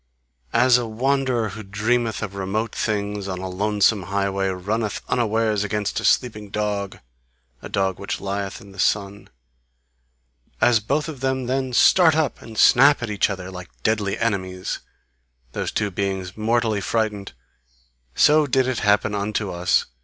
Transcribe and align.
As 0.55 0.79
a 0.79 0.87
wanderer 0.87 1.49
who 1.49 1.61
dreameth 1.61 2.23
of 2.23 2.33
remote 2.33 2.73
things 2.73 3.27
on 3.27 3.37
a 3.37 3.47
lonesome 3.47 4.01
highway, 4.09 4.47
runneth 4.47 4.99
unawares 5.09 5.63
against 5.63 5.99
a 5.99 6.03
sleeping 6.05 6.49
dog, 6.49 6.97
a 7.61 7.69
dog 7.69 7.99
which 7.99 8.19
lieth 8.19 8.59
in 8.61 8.71
the 8.71 8.79
sun: 8.79 9.29
As 10.59 10.79
both 10.79 11.07
of 11.07 11.19
them 11.19 11.45
then 11.45 11.71
start 11.71 12.15
up 12.15 12.41
and 12.41 12.57
snap 12.57 13.03
at 13.03 13.11
each 13.11 13.29
other, 13.29 13.51
like 13.51 13.69
deadly 13.83 14.17
enemies, 14.17 14.79
those 15.51 15.71
two 15.71 15.91
beings 15.91 16.35
mortally 16.35 16.81
frightened 16.81 17.33
so 18.15 18.47
did 18.47 18.67
it 18.67 18.79
happen 18.79 19.13
unto 19.13 19.51
us. 19.51 19.85